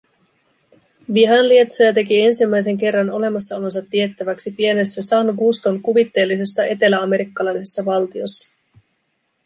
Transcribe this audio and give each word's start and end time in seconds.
Vihanlietsoja 1.13 1.93
teki 1.93 2.21
ensimmäisen 2.21 2.77
kerran 2.77 3.09
olemassaolonsa 3.09 3.81
tiettäväksi 3.89 4.51
pienessä 4.51 5.01
San 5.01 5.25
Guston 5.35 5.81
kuvitteellisessa 5.81 6.65
eteläamerikkalaisessa 6.65 7.85
valtiossa 7.85 8.53